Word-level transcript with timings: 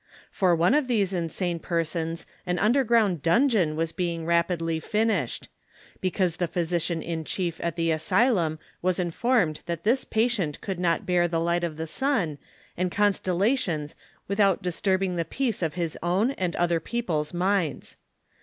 For 0.31 0.55
one 0.55 0.73
of 0.73 0.87
these 0.87 1.13
insane 1.13 1.59
persons 1.59 2.25
an 2.47 2.57
underground 2.57 3.21
dungeon 3.21 3.75
was 3.75 3.91
being 3.91 4.25
rapidly 4.25 4.79
finished; 4.79 5.47
because 5.99 6.37
the 6.37 6.47
physician 6.47 7.03
in 7.03 7.23
chief 7.23 7.59
at 7.61 7.75
the 7.75 7.91
asylum 7.91 8.57
was 8.81 8.97
informed 8.97 9.59
that 9.67 9.83
this 9.83 10.03
patient 10.03 10.59
could 10.59 10.79
not 10.79 11.05
THE 11.05 11.13
COXSPIKATOES 11.13 11.13
AXD 11.13 11.13
LOVEKS. 11.13 11.27
71 11.27 11.27
bear 11.27 11.27
the 11.37 11.45
light 11.45 11.63
of 11.63 11.77
the 11.77 11.85
sun 11.87 12.37
and 12.75 12.91
constellations 12.91 13.95
without 14.27 14.63
dis 14.63 14.81
turbing 14.81 15.17
the 15.17 15.23
peace 15.23 15.61
of 15.61 15.75
his 15.75 15.95
own 16.01 16.31
and 16.31 16.55
other 16.55 16.79
people's 16.79 17.31
minds. 17.31 17.97